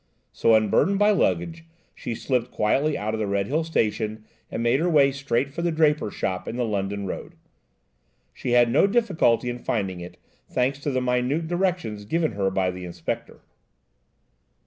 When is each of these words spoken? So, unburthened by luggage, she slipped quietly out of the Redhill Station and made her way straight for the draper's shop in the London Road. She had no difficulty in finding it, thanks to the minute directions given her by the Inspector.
So, 0.31 0.55
unburthened 0.55 0.97
by 0.97 1.11
luggage, 1.11 1.63
she 1.93 2.15
slipped 2.15 2.49
quietly 2.49 2.97
out 2.97 3.13
of 3.13 3.19
the 3.19 3.27
Redhill 3.27 3.63
Station 3.63 4.25
and 4.49 4.63
made 4.63 4.79
her 4.79 4.89
way 4.89 5.11
straight 5.11 5.53
for 5.53 5.61
the 5.61 5.71
draper's 5.71 6.15
shop 6.15 6.47
in 6.47 6.55
the 6.55 6.65
London 6.65 7.05
Road. 7.05 7.35
She 8.33 8.53
had 8.53 8.71
no 8.71 8.87
difficulty 8.87 9.47
in 9.47 9.59
finding 9.59 9.99
it, 9.99 10.17
thanks 10.49 10.79
to 10.79 10.89
the 10.89 11.01
minute 11.01 11.47
directions 11.47 12.05
given 12.05 12.31
her 12.31 12.49
by 12.49 12.71
the 12.71 12.83
Inspector. 12.83 13.41